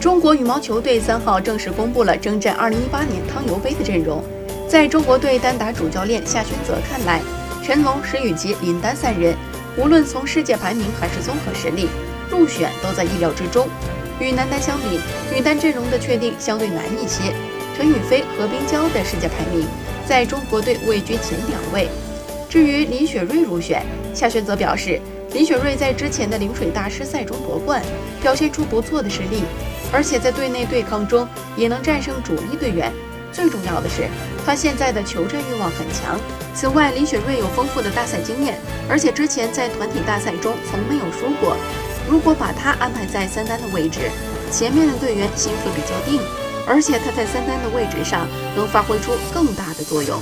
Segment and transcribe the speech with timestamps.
[0.00, 4.22] 中国羽毛球队三号正式公布了征战2018年汤尤杯的阵容。
[4.68, 7.20] 在中国队单打主教练夏宣泽看来，
[7.64, 9.34] 陈龙、石宇奇、林丹三人，
[9.76, 11.88] 无论从世界排名还是综合实力，
[12.30, 13.66] 入选都在意料之中。
[14.20, 15.00] 与男单相比，
[15.34, 17.32] 女单阵容的确定相对难一些。
[17.76, 19.66] 陈雨菲、何冰娇的世界排名
[20.06, 21.88] 在中国队位居前两位。
[22.48, 23.82] 至于李雪芮入选，
[24.14, 25.00] 夏宣泽表示。
[25.32, 27.82] 李雪芮在之前的陵水大师赛中夺冠，
[28.22, 29.42] 表现出不错的实力，
[29.92, 32.92] 而且在队内对抗中也能战胜主力队员。
[33.32, 34.08] 最重要的是，
[34.46, 36.18] 他现在的求战欲望很强。
[36.54, 41.56] 此外，李雪芮有丰富的大赛经验，而且之前在团体大赛中从没有输过。
[42.08, 44.10] 如果把她安排在三单的位置，
[44.50, 46.20] 前面的队员心会比较定，
[46.66, 48.26] 而且她在三单的位置上
[48.56, 50.18] 能发挥出更大的作用。